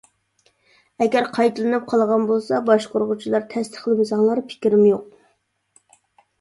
ئەگەر 1.05 1.27
قايتىلىنىپ 1.35 1.85
قالغان 1.91 2.25
بولسا 2.33 2.63
باشقۇرغۇچىلار 2.71 3.47
تەستىقلىمىساڭلار 3.55 4.45
پىكرىم 4.51 4.85
يوق. 4.93 5.09